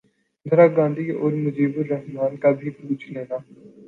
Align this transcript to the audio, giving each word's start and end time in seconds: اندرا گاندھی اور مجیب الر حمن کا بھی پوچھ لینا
اندرا 0.45 0.65
گاندھی 0.77 1.05
اور 1.19 1.31
مجیب 1.43 1.73
الر 1.79 1.91
حمن 1.97 2.35
کا 2.41 2.51
بھی 2.59 2.69
پوچھ 2.77 3.03
لینا 3.11 3.37